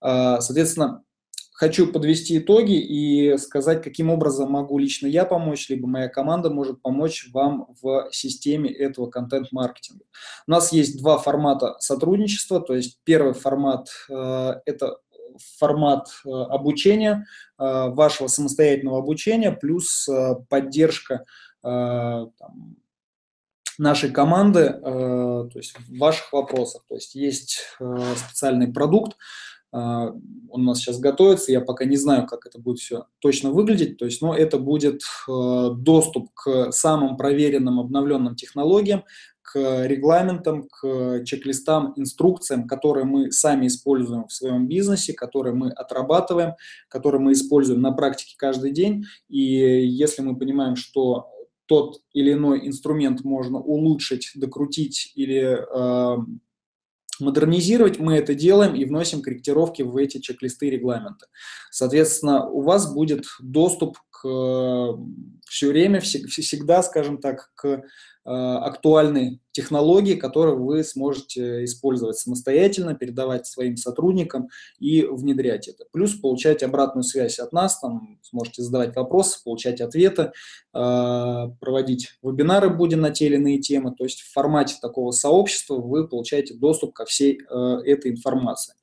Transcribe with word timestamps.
Соответственно, 0.00 1.04
хочу 1.60 1.92
подвести 1.92 2.38
итоги 2.38 2.80
и 2.80 3.36
сказать, 3.36 3.82
каким 3.82 4.08
образом 4.08 4.50
могу 4.50 4.78
лично 4.78 5.06
я 5.06 5.26
помочь, 5.26 5.68
либо 5.68 5.86
моя 5.86 6.08
команда 6.08 6.48
может 6.48 6.80
помочь 6.80 7.28
вам 7.34 7.74
в 7.82 8.08
системе 8.12 8.72
этого 8.72 9.10
контент-маркетинга. 9.10 10.06
У 10.46 10.50
нас 10.50 10.72
есть 10.72 10.98
два 10.98 11.18
формата 11.18 11.76
сотрудничества, 11.78 12.62
то 12.62 12.74
есть 12.74 13.00
первый 13.04 13.34
формат 13.34 13.88
э,– 14.08 14.54
это 14.64 14.96
формат 15.58 16.08
э, 16.24 16.30
обучения, 16.30 17.26
э, 17.58 17.88
вашего 17.90 18.28
самостоятельного 18.28 18.98
обучения, 18.98 19.52
плюс 19.52 20.08
поддержка 20.48 21.26
нашей 23.76 24.10
команды, 24.10 24.80
то 24.82 25.50
есть 25.54 25.78
в 25.78 25.98
ваших 25.98 26.32
вопросах. 26.32 26.84
То 26.88 26.94
есть 26.94 27.14
есть 27.14 27.60
специальный 28.16 28.72
продукт, 28.72 29.12
а, 29.12 29.16
он 29.72 30.22
у 30.48 30.58
нас 30.58 30.78
сейчас 30.78 30.98
готовится, 30.98 31.52
я 31.52 31.60
пока 31.60 31.84
не 31.84 31.96
знаю, 31.96 32.26
как 32.26 32.46
это 32.46 32.58
будет 32.58 32.78
все 32.78 33.06
точно 33.20 33.50
выглядеть, 33.50 33.98
то 33.98 34.04
есть, 34.04 34.20
но 34.20 34.34
это 34.34 34.58
будет 34.58 35.02
э, 35.28 35.70
доступ 35.76 36.30
к 36.34 36.72
самым 36.72 37.16
проверенным 37.16 37.78
обновленным 37.78 38.34
технологиям, 38.34 39.04
к 39.42 39.86
регламентам, 39.86 40.68
к 40.68 41.24
чек-листам, 41.24 41.92
инструкциям, 41.96 42.68
которые 42.68 43.04
мы 43.04 43.32
сами 43.32 43.66
используем 43.66 44.26
в 44.26 44.32
своем 44.32 44.68
бизнесе, 44.68 45.12
которые 45.12 45.54
мы 45.54 45.70
отрабатываем, 45.70 46.54
которые 46.88 47.20
мы 47.20 47.32
используем 47.32 47.80
на 47.80 47.90
практике 47.92 48.34
каждый 48.36 48.70
день. 48.70 49.04
И 49.28 49.38
если 49.38 50.22
мы 50.22 50.36
понимаем, 50.36 50.76
что 50.76 51.30
тот 51.66 52.00
или 52.12 52.32
иной 52.32 52.66
инструмент 52.66 53.22
можно 53.24 53.58
улучшить, 53.58 54.32
докрутить 54.34 55.12
или 55.14 55.58
э, 55.58 56.16
модернизировать, 57.20 57.98
мы 57.98 58.16
это 58.16 58.34
делаем 58.34 58.74
и 58.74 58.84
вносим 58.84 59.22
корректировки 59.22 59.82
в 59.82 59.96
эти 59.96 60.18
чек-листы 60.18 60.70
регламента. 60.70 61.26
Соответственно, 61.70 62.46
у 62.48 62.62
вас 62.62 62.92
будет 62.92 63.24
доступ 63.40 63.98
к 64.10 64.22
все 65.46 65.68
время, 65.68 66.00
всегда, 66.00 66.82
скажем 66.82 67.18
так, 67.18 67.50
к 67.54 67.82
Э, 68.30 68.58
актуальные 68.58 69.40
технологии, 69.50 70.14
которые 70.14 70.54
вы 70.54 70.84
сможете 70.84 71.64
использовать 71.64 72.16
самостоятельно, 72.16 72.94
передавать 72.94 73.48
своим 73.48 73.76
сотрудникам 73.76 74.50
и 74.78 75.02
внедрять 75.02 75.66
это. 75.66 75.84
Плюс 75.90 76.14
получать 76.14 76.62
обратную 76.62 77.02
связь 77.02 77.40
от 77.40 77.52
нас, 77.52 77.80
там 77.80 78.20
сможете 78.22 78.62
задавать 78.62 78.94
вопросы, 78.94 79.42
получать 79.42 79.80
ответы, 79.80 80.30
э, 80.72 81.46
проводить 81.60 82.10
вебинары 82.22 82.70
будем 82.70 83.00
на 83.00 83.10
те 83.10 83.26
или 83.26 83.34
иные 83.34 83.58
темы. 83.58 83.96
То 83.98 84.04
есть 84.04 84.20
в 84.20 84.32
формате 84.32 84.76
такого 84.80 85.10
сообщества 85.10 85.74
вы 85.74 86.06
получаете 86.06 86.54
доступ 86.54 86.92
ко 86.92 87.06
всей 87.06 87.40
э, 87.40 87.78
этой 87.84 88.12
информации. 88.12 88.74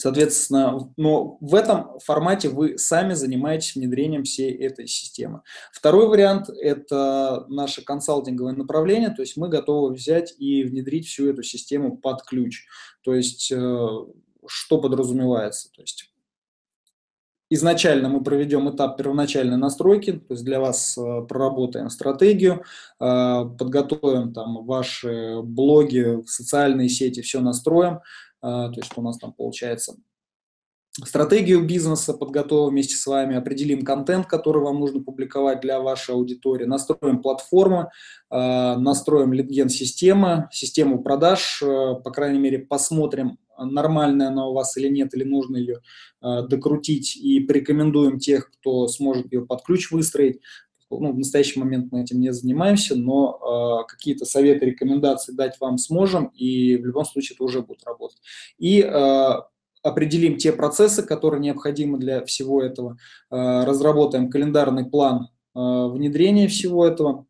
Соответственно, 0.00 0.90
но 0.96 1.36
в 1.42 1.54
этом 1.54 1.98
формате 1.98 2.48
вы 2.48 2.78
сами 2.78 3.12
занимаетесь 3.12 3.74
внедрением 3.74 4.24
всей 4.24 4.50
этой 4.50 4.86
системы. 4.86 5.42
Второй 5.72 6.08
вариант– 6.08 6.48
это 6.62 7.44
наше 7.50 7.84
консалтинговое 7.84 8.54
направление, 8.54 9.10
то 9.10 9.20
есть 9.20 9.36
мы 9.36 9.50
готовы 9.50 9.92
взять 9.92 10.34
и 10.38 10.64
внедрить 10.64 11.06
всю 11.06 11.28
эту 11.28 11.42
систему 11.42 11.98
под 11.98 12.22
ключ. 12.22 12.64
То 13.02 13.14
есть 13.14 13.52
э, 13.52 13.88
что 14.46 14.80
подразумевается? 14.80 15.70
То 15.72 15.82
есть 15.82 16.10
изначально 17.50 18.08
мы 18.08 18.22
проведем 18.22 18.74
этап 18.74 18.96
первоначальной 18.96 19.58
настройки, 19.58 20.12
то 20.12 20.32
есть 20.32 20.46
для 20.46 20.60
вас 20.60 20.96
э, 20.96 21.26
проработаем 21.28 21.90
стратегию, 21.90 22.62
э, 22.98 23.44
подготовим 23.58 24.32
там 24.32 24.64
ваши 24.64 25.42
блоги, 25.42 26.22
социальные 26.26 26.88
сети, 26.88 27.20
все 27.20 27.40
настроим, 27.40 28.00
то 28.40 28.72
есть 28.76 28.92
у 28.96 29.02
нас 29.02 29.18
там 29.18 29.32
получается 29.32 29.96
стратегию 31.04 31.64
бизнеса 31.64 32.14
подготовим 32.14 32.72
вместе 32.72 32.94
с 32.94 33.06
вами, 33.06 33.36
определим 33.36 33.84
контент, 33.84 34.26
который 34.26 34.62
вам 34.62 34.80
нужно 34.80 35.02
публиковать 35.02 35.60
для 35.60 35.80
вашей 35.80 36.14
аудитории, 36.14 36.64
настроим 36.64 37.22
платформу, 37.22 37.90
а, 38.28 38.76
настроим 38.76 39.32
литген-систему, 39.32 40.48
систему 40.50 41.02
продаж, 41.02 41.62
а, 41.62 41.94
по 41.94 42.10
крайней 42.10 42.38
мере, 42.38 42.58
посмотрим, 42.58 43.38
нормальная 43.58 44.28
она 44.28 44.48
у 44.48 44.54
вас 44.54 44.76
или 44.78 44.88
нет, 44.88 45.14
или 45.14 45.24
нужно 45.24 45.58
ее 45.58 45.80
докрутить, 46.22 47.14
и 47.16 47.40
порекомендуем 47.40 48.18
тех, 48.18 48.50
кто 48.50 48.88
сможет 48.88 49.30
ее 49.32 49.44
под 49.44 49.62
ключ 49.62 49.90
выстроить 49.90 50.40
ну, 50.90 51.12
в 51.12 51.18
настоящий 51.18 51.60
момент 51.60 51.92
мы 51.92 52.02
этим 52.02 52.20
не 52.20 52.32
занимаемся, 52.32 52.96
но 52.96 53.82
э, 53.84 53.90
какие-то 53.90 54.24
советы, 54.24 54.66
рекомендации 54.66 55.32
дать 55.32 55.60
вам 55.60 55.78
сможем, 55.78 56.26
и 56.34 56.76
в 56.76 56.84
любом 56.86 57.04
случае 57.04 57.36
это 57.36 57.44
уже 57.44 57.62
будет 57.62 57.84
работать. 57.84 58.18
И 58.58 58.80
э, 58.80 59.32
определим 59.82 60.36
те 60.36 60.52
процессы, 60.52 61.02
которые 61.02 61.40
необходимы 61.40 61.98
для 61.98 62.24
всего 62.24 62.62
этого, 62.62 62.98
э, 63.30 63.64
разработаем 63.64 64.30
календарный 64.30 64.84
план 64.84 65.28
э, 65.54 65.58
внедрения 65.58 66.48
всего 66.48 66.86
этого 66.86 67.26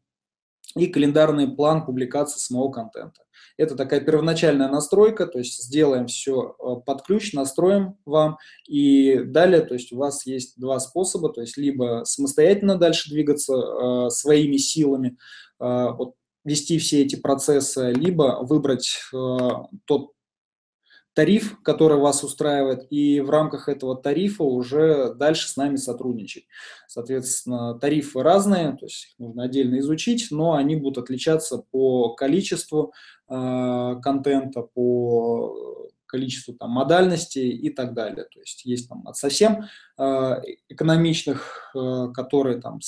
и 0.76 0.86
календарный 0.86 1.48
план 1.48 1.84
публикации 1.84 2.38
самого 2.38 2.70
контента. 2.70 3.22
Это 3.56 3.76
такая 3.76 4.00
первоначальная 4.00 4.68
настройка, 4.68 5.26
то 5.26 5.38
есть 5.38 5.62
сделаем 5.62 6.06
все 6.06 6.56
э, 6.58 6.76
под 6.84 7.02
ключ, 7.02 7.32
настроим 7.32 7.98
вам, 8.06 8.38
и 8.66 9.18
далее, 9.18 9.60
то 9.60 9.74
есть 9.74 9.92
у 9.92 9.96
вас 9.96 10.24
есть 10.24 10.58
два 10.58 10.78
способа, 10.80 11.30
то 11.30 11.40
есть 11.40 11.56
либо 11.56 12.02
самостоятельно 12.04 12.76
дальше 12.76 13.10
двигаться 13.10 13.54
э, 13.54 14.10
своими 14.10 14.56
силами, 14.56 15.18
э, 15.60 15.88
вот, 15.92 16.14
вести 16.44 16.78
все 16.78 17.02
эти 17.02 17.16
процессы, 17.16 17.92
либо 17.92 18.38
выбрать 18.42 18.98
э, 19.12 19.38
тот 19.84 20.12
тариф, 21.14 21.60
который 21.62 21.98
вас 21.98 22.22
устраивает, 22.22 22.86
и 22.90 23.20
в 23.20 23.30
рамках 23.30 23.68
этого 23.68 23.96
тарифа 23.96 24.44
уже 24.44 25.14
дальше 25.14 25.48
с 25.48 25.56
нами 25.56 25.76
сотрудничать. 25.76 26.46
Соответственно, 26.86 27.78
тарифы 27.78 28.22
разные, 28.22 28.76
то 28.76 28.86
есть 28.86 29.06
их 29.06 29.18
нужно 29.18 29.44
отдельно 29.44 29.78
изучить, 29.80 30.28
но 30.30 30.54
они 30.54 30.76
будут 30.76 31.04
отличаться 31.04 31.64
по 31.70 32.14
количеству 32.14 32.92
э, 33.28 33.94
контента, 34.02 34.62
по 34.62 35.88
количеству 36.06 36.54
там, 36.54 36.70
модальностей 36.70 37.50
и 37.50 37.70
так 37.70 37.94
далее. 37.94 38.26
То 38.32 38.40
есть 38.40 38.64
есть 38.64 38.88
там 38.88 39.06
от 39.06 39.16
совсем 39.16 39.64
э, 39.98 40.02
экономичных, 40.68 41.72
э, 41.74 42.08
которые 42.12 42.60
там 42.60 42.80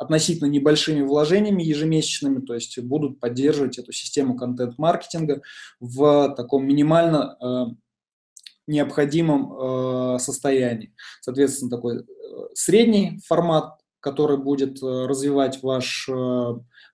относительно 0.00 0.48
небольшими 0.48 1.02
вложениями 1.02 1.62
ежемесячными, 1.62 2.40
то 2.40 2.54
есть 2.54 2.78
будут 2.78 3.20
поддерживать 3.20 3.78
эту 3.78 3.92
систему 3.92 4.34
контент-маркетинга 4.34 5.42
в 5.78 6.34
таком 6.36 6.66
минимально 6.66 7.36
э, 7.38 7.64
необходимом 8.66 9.52
э, 9.52 10.18
состоянии. 10.18 10.94
Соответственно, 11.20 11.70
такой 11.70 11.98
э, 11.98 12.02
средний 12.54 13.20
формат, 13.26 13.78
который 14.00 14.38
будет 14.38 14.82
развивать 14.82 15.62
ваш 15.62 16.08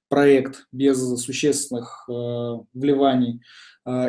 проект 0.09 0.67
без 0.73 0.99
существенных 1.21 2.09
вливаний, 2.09 3.43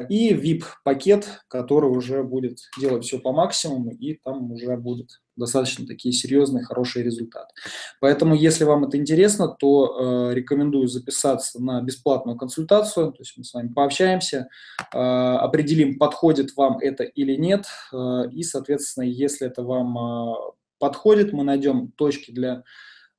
и 0.09 0.33
VIP-пакет, 0.33 1.41
который 1.47 1.89
уже 1.89 2.23
будет 2.23 2.59
делать 2.79 3.05
все 3.05 3.19
по 3.19 3.31
максимуму, 3.31 3.91
и 3.91 4.15
там 4.15 4.51
уже 4.51 4.75
будет 4.77 5.21
достаточно 5.37 5.85
такие 5.85 6.13
серьезные, 6.13 6.65
хорошие 6.65 7.05
результаты. 7.05 7.53
Поэтому, 8.01 8.35
если 8.35 8.63
вам 8.63 8.85
это 8.85 8.97
интересно, 8.97 9.47
то 9.47 10.29
э, 10.31 10.33
рекомендую 10.33 10.87
записаться 10.87 11.61
на 11.61 11.81
бесплатную 11.81 12.37
консультацию, 12.37 13.11
то 13.11 13.19
есть 13.19 13.37
мы 13.37 13.43
с 13.43 13.53
вами 13.53 13.71
пообщаемся, 13.71 14.49
э, 14.93 14.97
определим, 14.97 15.97
подходит 15.97 16.55
вам 16.57 16.79
это 16.79 17.03
или 17.03 17.35
нет, 17.35 17.65
э, 17.93 18.29
и, 18.31 18.43
соответственно, 18.43 19.05
если 19.05 19.47
это 19.47 19.63
вам 19.63 19.97
э, 19.97 20.35
подходит, 20.79 21.33
мы 21.33 21.43
найдем 21.43 21.91
точки 21.91 22.31
для 22.31 22.63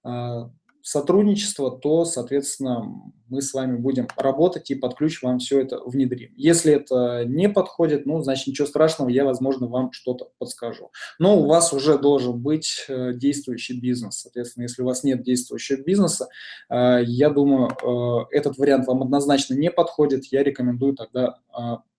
э, 0.04 0.48
сотрудничества, 0.88 1.70
то, 1.70 2.06
соответственно, 2.06 3.12
мы 3.28 3.42
с 3.42 3.52
вами 3.52 3.76
будем 3.76 4.08
работать 4.16 4.70
и 4.70 4.74
под 4.74 4.94
ключ 4.94 5.22
вам 5.22 5.38
все 5.38 5.60
это 5.60 5.80
внедрим. 5.84 6.32
Если 6.34 6.72
это 6.72 7.26
не 7.26 7.50
подходит, 7.50 8.06
ну, 8.06 8.22
значит, 8.22 8.46
ничего 8.46 8.66
страшного, 8.66 9.10
я, 9.10 9.26
возможно, 9.26 9.66
вам 9.66 9.92
что-то 9.92 10.30
подскажу. 10.38 10.90
Но 11.18 11.38
у 11.38 11.46
вас 11.46 11.74
уже 11.74 11.98
должен 11.98 12.40
быть 12.40 12.86
э, 12.88 13.12
действующий 13.12 13.78
бизнес. 13.78 14.20
Соответственно, 14.20 14.62
если 14.62 14.80
у 14.80 14.86
вас 14.86 15.04
нет 15.04 15.22
действующего 15.22 15.82
бизнеса, 15.82 16.28
э, 16.70 17.02
я 17.04 17.28
думаю, 17.28 17.68
э, 17.68 18.34
этот 18.34 18.56
вариант 18.56 18.86
вам 18.86 19.02
однозначно 19.02 19.52
не 19.52 19.70
подходит. 19.70 20.24
Я 20.32 20.42
рекомендую 20.42 20.94
тогда 20.94 21.38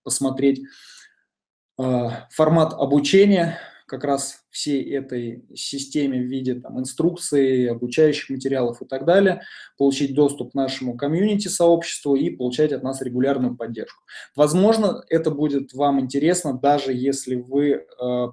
посмотреть 0.02 0.62
формат 1.76 2.74
обучения, 2.74 3.58
как 3.90 4.04
раз 4.04 4.44
всей 4.50 4.88
этой 4.94 5.44
системе 5.52 6.20
в 6.20 6.26
виде 6.26 6.54
там, 6.54 6.78
инструкций, 6.78 7.68
обучающих 7.68 8.30
материалов 8.30 8.80
и 8.80 8.84
так 8.84 9.04
далее, 9.04 9.42
получить 9.76 10.14
доступ 10.14 10.52
к 10.52 10.54
нашему 10.54 10.96
комьюнити-сообществу 10.96 12.14
и 12.14 12.30
получать 12.30 12.72
от 12.72 12.84
нас 12.84 13.02
регулярную 13.02 13.56
поддержку. 13.56 14.04
Возможно, 14.36 15.02
это 15.08 15.32
будет 15.32 15.72
вам 15.72 15.98
интересно, 15.98 16.56
даже 16.56 16.92
если 16.92 17.34
вы 17.34 17.70
э, 17.70 17.82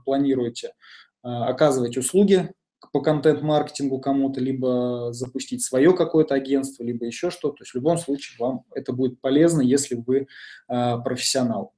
планируете 0.05 0.67
э, 0.67 1.27
оказывать 1.27 1.97
услуги 1.97 2.51
по 2.93 3.01
контент-маркетингу 3.01 3.99
кому-то, 3.99 4.39
либо 4.39 5.09
запустить 5.11 5.63
свое 5.63 5.95
какое-то 5.95 6.35
агентство, 6.35 6.83
либо 6.83 7.05
еще 7.07 7.31
что-то. 7.31 7.55
То 7.55 7.63
есть 7.63 7.71
в 7.71 7.75
любом 7.75 7.97
случае 7.97 8.37
вам 8.37 8.63
это 8.75 8.93
будет 8.93 9.19
полезно, 9.21 9.61
если 9.61 9.95
вы 9.95 10.27
э, 10.69 10.97
профессионал. 11.03 11.73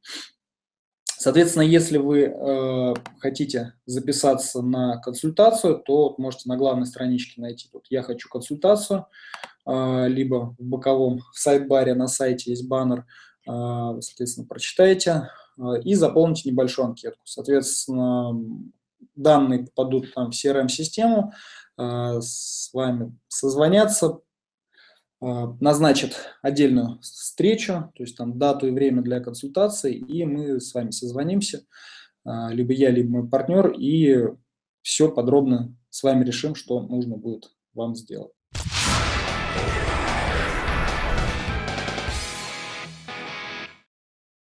Соответственно, 1.22 1.64
если 1.64 1.98
вы 1.98 2.22
э, 2.22 2.94
хотите 3.20 3.74
записаться 3.86 4.62
на 4.62 5.02
консультацию, 5.02 5.78
то 5.78 6.16
можете 6.18 6.48
на 6.48 6.56
главной 6.56 6.86
страничке 6.86 7.42
найти 7.42 7.68
тут 7.70 7.88
«Я 7.90 8.04
хочу 8.04 8.30
консультацию», 8.30 9.06
э, 9.66 10.08
либо 10.08 10.56
в 10.58 10.64
боковом 10.64 11.20
в 11.34 11.38
сайт-баре 11.38 11.94
на 11.94 12.08
сайте 12.08 12.52
есть 12.52 12.70
баннер, 12.70 13.06
э, 13.46 13.52
соответственно, 14.00 14.48
прочитайте 14.48 15.30
э, 15.58 15.82
и 15.84 15.94
заполните 15.94 16.50
небольшую 16.50 16.88
анкетку. 16.88 17.20
Соответственно, 17.26 18.42
данные 19.18 19.66
попадут 19.66 20.14
там 20.14 20.32
в 20.32 20.34
CRM-систему, 20.34 21.34
э, 21.78 22.22
с 22.22 22.70
вами 22.72 23.14
созвонятся, 23.28 24.20
а, 25.22 25.56
назначит 25.60 26.16
отдельную 26.42 27.00
встречу, 27.02 27.92
то 27.96 28.04
есть 28.04 28.16
там 28.16 28.38
дату 28.38 28.68
и 28.68 28.72
время 28.72 29.02
для 29.02 29.20
консультации, 29.20 29.96
и 29.96 30.26
мы 30.26 30.62
с 30.62 30.74
вами 30.74 30.92
созвонимся, 30.92 31.66
а, 32.24 32.50
либо 32.52 32.72
я, 32.72 32.90
либо 32.90 33.10
мой 33.10 33.30
партнер, 33.30 33.72
и 33.72 34.30
все 34.82 35.12
подробно 35.12 35.76
с 35.90 36.04
вами 36.04 36.24
решим, 36.24 36.56
что 36.56 36.82
нужно 36.82 37.18
будет 37.18 37.52
вам 37.74 37.96
сделать. 37.96 38.32